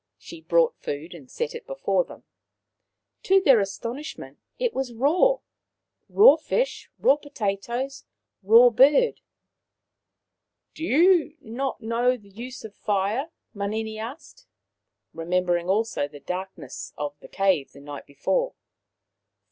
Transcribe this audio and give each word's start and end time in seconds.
She 0.17 0.41
brought 0.41 0.79
food 0.81 1.13
and 1.13 1.29
set 1.29 1.53
it 1.53 1.67
before 1.67 2.03
them. 2.03 2.23
To 3.21 3.39
their 3.39 3.59
astonish 3.59 4.17
ment, 4.17 4.39
it 4.57 4.73
was 4.73 4.95
raw— 4.95 5.37
raw 6.09 6.37
fish, 6.37 6.89
raw 6.97 7.17
potatoes, 7.17 8.03
raw 8.41 8.69
The 8.71 8.83
Island 8.83 8.95
and 8.95 8.95
the 8.95 8.99
Taniwha 9.03 9.11
17* 9.11 9.11
bird." 9.11 9.21
Do 10.73 10.83
you 10.85 11.37
not 11.41 11.81
know 11.81 12.17
the 12.17 12.29
use 12.31 12.63
of 12.63 12.73
fire?" 12.73 13.29
Manini 13.53 13.99
asked, 13.99 14.47
remembering 15.13 15.69
also 15.69 16.07
the 16.07 16.19
darkness 16.19 16.93
of 16.97 17.15
the 17.19 17.27
cave 17.27 17.71
the 17.73 17.79
night 17.79 18.07
before. 18.07 18.55